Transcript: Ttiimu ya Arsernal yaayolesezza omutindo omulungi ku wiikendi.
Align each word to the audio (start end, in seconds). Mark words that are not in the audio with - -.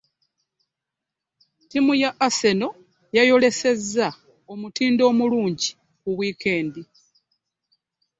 Ttiimu 1.61 1.93
ya 2.03 2.09
Arsernal 2.25 2.75
yaayolesezza 3.15 4.07
omutindo 4.53 5.01
omulungi 5.11 5.69
ku 6.01 6.09
wiikendi. 6.17 6.81